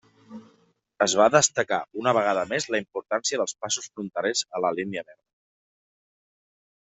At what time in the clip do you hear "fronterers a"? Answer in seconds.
3.91-4.63